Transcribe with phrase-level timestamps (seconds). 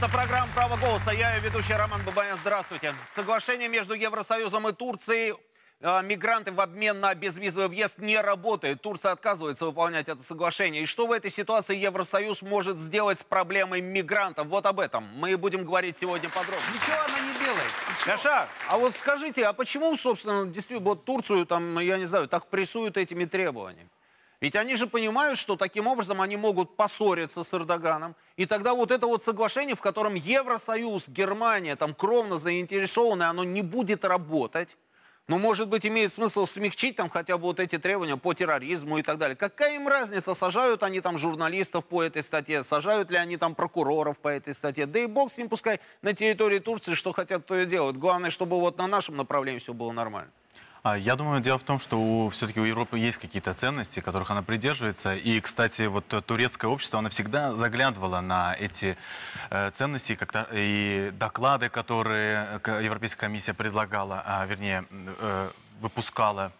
[0.00, 1.10] Это программа «Право голоса».
[1.10, 2.38] Я ее ведущий Роман Бабаян.
[2.38, 2.94] Здравствуйте.
[3.14, 5.34] Соглашение между Евросоюзом и Турцией
[5.82, 8.80] э, мигранты в обмен на безвизовый въезд не работает.
[8.80, 10.84] Турция отказывается выполнять это соглашение.
[10.84, 14.46] И что в этой ситуации Евросоюз может сделать с проблемой мигрантов?
[14.46, 16.64] Вот об этом мы будем говорить сегодня подробно.
[16.72, 17.70] Ничего она не делает.
[18.06, 18.08] И?
[18.08, 22.46] Яша, а вот скажите, а почему, собственно, действительно, вот Турцию, там, я не знаю, так
[22.46, 23.90] прессуют этими требованиями?
[24.40, 28.16] Ведь они же понимают, что таким образом они могут поссориться с Эрдоганом.
[28.36, 33.60] И тогда вот это вот соглашение, в котором Евросоюз, Германия там кровно заинтересованы, оно не
[33.60, 34.78] будет работать.
[35.28, 39.02] Ну, может быть, имеет смысл смягчить там хотя бы вот эти требования по терроризму и
[39.02, 39.36] так далее.
[39.36, 44.18] Какая им разница, сажают они там журналистов по этой статье, сажают ли они там прокуроров
[44.18, 44.86] по этой статье.
[44.86, 47.96] Да и бог с ним, пускай на территории Турции что хотят, то и делают.
[47.96, 50.32] Главное, чтобы вот на нашем направлении все было нормально.
[50.82, 54.42] А, Я думаю, дело в том, что все-таки у Европы есть какие-то ценности, которых она
[54.42, 55.14] придерживается.
[55.14, 58.96] И, кстати, вот э, турецкое общество, оно всегда заглядывало на эти
[59.50, 60.18] э, ценности
[60.52, 65.50] и доклады, которые к- Европейская комиссия предлагала, а, вернее, э,
[65.82, 66.50] выпускала.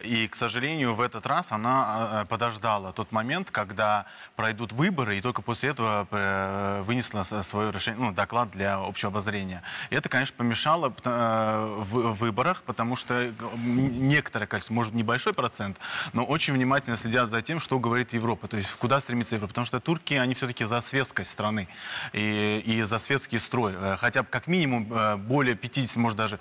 [0.00, 5.20] И, к сожалению, в этот раз она э, подождала тот момент, когда пройдут выборы, и
[5.22, 9.62] только после этого э, вынесла свое решение, ну, доклад для общего обозрения.
[9.88, 13.32] И это, конечно, помешало э, в выборах, потому что
[13.64, 15.78] некоторое количество, может, небольшой процент,
[16.12, 19.48] но очень внимательно следят за тем, что говорит Европа, то есть куда стремится Европа.
[19.52, 21.68] Потому что турки, они все-таки за светскость страны
[22.12, 23.74] и, и за светский строй.
[23.96, 24.84] Хотя бы как минимум
[25.26, 26.38] более 50, может, даже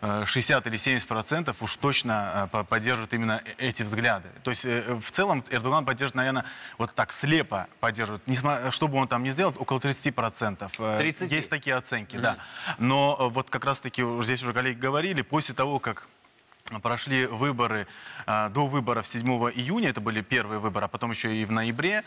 [0.00, 4.28] 60 или 70 процентов уж точно э, по- поддерживают именно э- эти взгляды.
[4.44, 6.44] То есть э, в целом Эрдоган поддерживает, наверное,
[6.78, 8.22] вот так слепо поддерживает.
[8.26, 10.72] Несмотря, что бы он там ни сделал, около 30 процентов.
[10.72, 11.32] 30?
[11.32, 12.38] Есть такие оценки, да.
[12.78, 16.06] Но э, вот как раз-таки здесь уже коллеги говорили, после того, как
[16.82, 17.86] прошли выборы
[18.26, 22.04] э, до выборов 7 июня, это были первые выборы, а потом еще и в ноябре,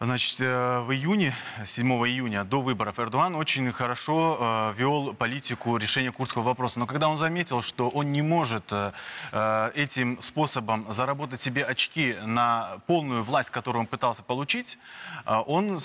[0.00, 1.32] Значит, э, в июне,
[1.64, 6.80] 7 июня, до выборов, Эрдоган очень хорошо э, вел политику решения курдского вопроса.
[6.80, 12.78] Но когда он заметил, что он не может э, этим способом заработать себе очки на
[12.88, 14.76] полную власть, которую он пытался получить,
[15.24, 15.78] он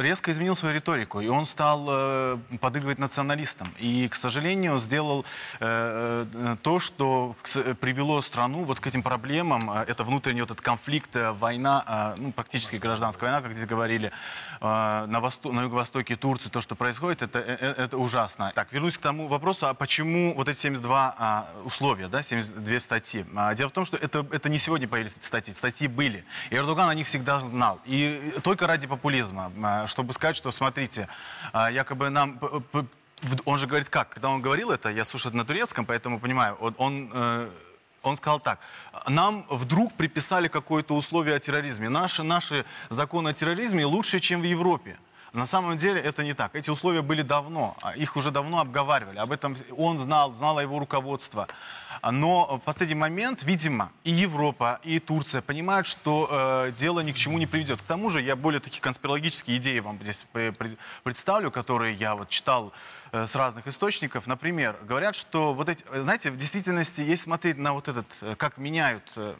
[0.00, 1.20] резко изменил свою риторику.
[1.20, 3.74] И он стал подыгрывать националистам.
[3.78, 5.24] И, к сожалению, сделал
[5.58, 7.34] то, что
[7.80, 9.70] привело страну вот к этим проблемам.
[9.70, 14.12] Это внутренний вот этот конфликт, война, ну, практически гражданская война, как здесь говорили,
[14.60, 18.52] э, на, восто- на юго-востоке Турции, то, что происходит, это, э, э, это ужасно.
[18.54, 23.24] Так, вернусь к тому вопросу, а почему вот эти 72 а, условия, да, 72 статьи?
[23.36, 26.24] А, Дело в том, что это, это не сегодня появились статьи, статьи были.
[26.50, 27.80] И Эрдоган о них всегда знал.
[27.84, 31.08] И только ради популизма, а, чтобы сказать, что, смотрите,
[31.52, 32.40] якобы нам...
[33.46, 34.10] Он же говорит как?
[34.10, 37.50] Когда он говорил это, я слушаю это на турецком, поэтому понимаю, он, он,
[38.04, 38.58] он сказал так,
[39.08, 41.88] нам вдруг приписали какое-то условие о терроризме.
[41.88, 44.96] Наши, наши законы о терроризме лучше, чем в Европе.
[45.34, 46.54] На самом деле это не так.
[46.54, 49.18] Эти условия были давно, а их уже давно обговаривали.
[49.18, 51.48] Об этом он знал, знало его руководство.
[52.08, 57.16] Но в последний момент, видимо, и Европа, и Турция понимают, что э, дело ни к
[57.16, 57.80] чему не приведет.
[57.80, 62.14] К тому же я более такие конспирологические идеи вам здесь пре- пре- представлю, которые я
[62.14, 62.72] вот читал
[63.10, 64.28] э, с разных источников.
[64.28, 68.36] Например, говорят, что вот эти, э, знаете, в действительности, если смотреть на вот этот, э,
[68.36, 69.34] как меняют э,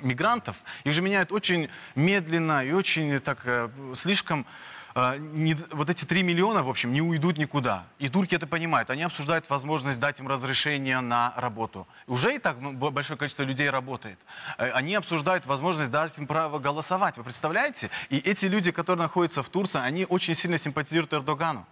[0.00, 4.46] мигрантов, их же меняют очень медленно и очень так э, слишком
[4.94, 7.84] э, не- вот эти 3 миллиона, в общем, не уйдут никуда.
[7.98, 8.90] И турки это понимают.
[8.90, 11.86] Они обсуждают возможность дать им разрешение на работу.
[12.06, 14.18] Уже и так бо- большое количество людей работает.
[14.58, 17.16] Э, Они обсуждают возможность дать им право голосовать.
[17.18, 17.90] Вы представляете?
[18.10, 21.66] И эти люди, которые находятся в Турции, они очень сильно симпатизируют Эрдогану.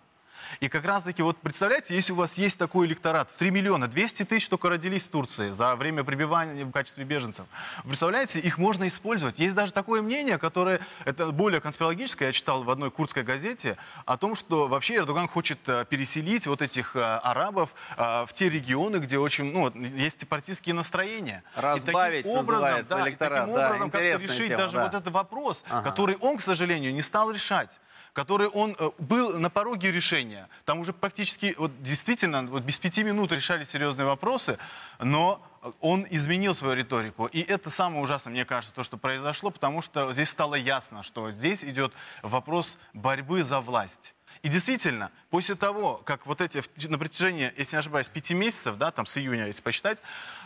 [0.60, 4.24] И как раз-таки, вот представляете, если у вас есть такой электорат, в 3 миллиона, 200
[4.24, 7.46] тысяч только родились в Турции за время пребывания в качестве беженцев.
[7.84, 9.38] Представляете, их можно использовать.
[9.38, 13.76] Есть даже такое мнение, которое, это более конспирологическое, я читал в одной курдской газете,
[14.06, 18.48] о том, что вообще Эрдоган хочет э, переселить вот этих э, арабов э, в те
[18.48, 21.42] регионы, где очень, ну, есть сепаратистские настроения.
[21.52, 24.76] И таким Разбавить называется да, и электорат, таким да, образом как-то интересная решить тема, даже
[24.76, 24.84] да.
[24.84, 25.90] вот этот вопрос, Ага.
[25.90, 27.80] который он, к сожалению, не стал решать
[28.14, 30.48] который он э, был на пороге решения.
[30.64, 34.56] Там уже практически, вот действительно, вот без пяти минут решали серьезные вопросы,
[35.00, 35.42] но
[35.80, 37.26] он изменил свою риторику.
[37.26, 41.30] И это самое ужасное, мне кажется, то, что произошло, потому что здесь стало ясно, что
[41.30, 44.14] здесь идет вопрос борьбы за власть.
[44.42, 48.90] И действительно, после того, как вот эти, на протяжении, если не ошибаюсь, пяти месяцев, да,
[48.90, 49.98] там с июня, если посчитать,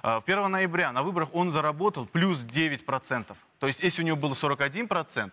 [0.02, 3.36] э, 1 ноября на выборах он заработал плюс 9%.
[3.58, 5.32] То есть, если у него было 41%,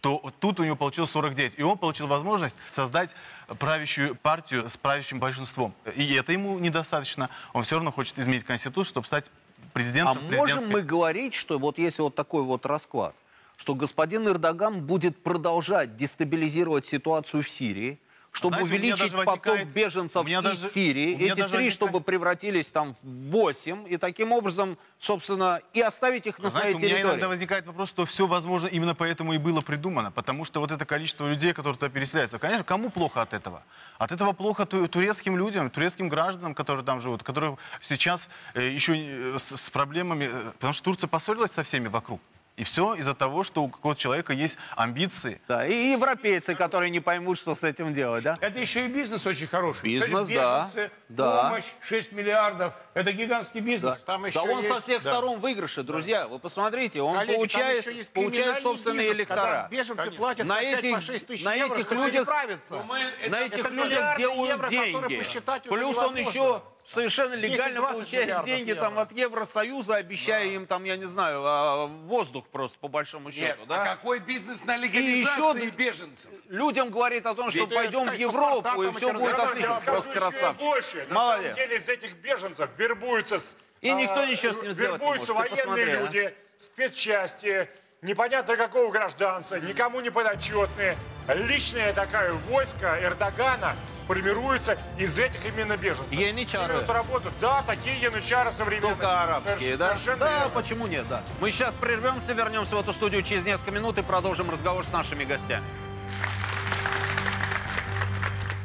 [0.00, 1.58] то тут у него получилось 49.
[1.58, 3.14] И он получил возможность создать
[3.58, 5.74] правящую партию с правящим большинством.
[5.94, 7.28] И это ему недостаточно.
[7.52, 10.18] Он все равно хочет изменить Конституцию, чтобы стать А президентом.
[10.24, 10.72] можем президенткой.
[10.72, 13.14] мы говорить, что вот если вот такой вот расклад,
[13.56, 17.98] что господин Эрдоган будет продолжать дестабилизировать ситуацию в Сирии,
[18.32, 21.14] чтобы Знаете, увеличить даже поток возникает- беженцев из даже- Сирии.
[21.14, 26.26] Эти даже три, возникает- чтобы превратились там в восемь, и таким образом, собственно, и оставить
[26.26, 27.10] их на Знаете, своей у меня территории.
[27.12, 30.12] иногда возникает вопрос, что все, возможно, именно поэтому и было придумано.
[30.12, 33.62] Потому что вот это количество людей, которые туда переселяются, конечно, кому плохо от этого?
[33.98, 38.96] От этого плохо ту- турецким людям, турецким гражданам, которые там живут, которые сейчас э, еще
[38.96, 40.28] э, с, с проблемами...
[40.32, 42.20] э, Потому что Турция поссорилась со всеми вокруг.
[42.60, 45.40] И все из-за того, что у какого-то человека есть амбиции.
[45.48, 48.36] Да, и европейцы, которые не поймут, что с этим делать, да?
[48.42, 49.84] Это еще и бизнес очень хороший.
[49.84, 51.42] Бизнес, Кстати, да, беженцы, да.
[51.44, 52.74] Помощь 6 миллиардов.
[52.92, 53.98] Это гигантский бизнес.
[54.04, 55.10] Там Да еще он со есть- всех да.
[55.10, 56.28] сторон выигрыши, друзья.
[56.28, 59.68] Вы посмотрите, он Коллеги, там получает, получает собственные бизнес, электора.
[59.70, 63.58] Беженцы платят На по 5 этих- по 6 тысяч на евро, этих людях- На этих
[63.60, 65.22] это людях делают евро, деньги.
[65.66, 66.60] Плюс он еще
[66.92, 69.02] совершенно легально 10-20 получает деньги там евро.
[69.02, 73.58] от Евросоюза, обещая им там, я не знаю, а, воздух просто по большому счету.
[73.60, 73.82] Нет, да?
[73.82, 76.30] а какой бизнес на еще легализации д- беженцев?
[76.48, 79.80] Людям говорит о том, что Ведь, пойдем в Европу, и там все будет отлично.
[79.84, 80.60] Просто еще красавчик.
[80.60, 81.06] больше.
[81.08, 81.42] На Молодец.
[81.42, 85.06] самом деле из этих беженцев вербуются, с- И никто а, ничего с ним сделать не
[85.06, 85.28] может.
[85.28, 86.00] Военные посмотри, а.
[86.00, 87.68] люди, спецчасти,
[88.02, 90.98] непонятно какого гражданца, никому не подотчетные.
[91.28, 93.76] Личное такое войско Эрдогана
[94.14, 96.12] формируется из этих именно беженцев.
[96.12, 96.74] Янычары.
[96.74, 97.30] Берут работу.
[97.40, 98.96] Да, такие янычары современные.
[98.96, 99.88] Только арабские, Соверш- да?
[99.90, 100.50] Совершенно Да, верно.
[100.50, 101.22] почему нет, да.
[101.40, 105.22] Мы сейчас прервемся, вернемся в эту студию через несколько минут и продолжим разговор с нашими
[105.22, 105.62] гостями.